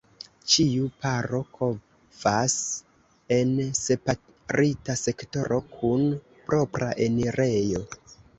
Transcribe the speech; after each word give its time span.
Ĉiu 0.51 0.85
paro 1.01 1.41
kovas 1.57 2.55
en 3.37 3.51
separita 3.81 4.97
sektoro 5.03 5.61
kun 5.77 6.09
propra 6.49 6.91
enirejo. 7.09 7.85